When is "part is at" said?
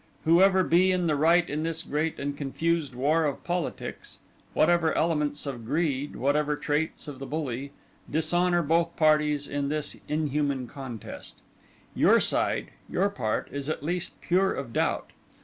13.09-13.83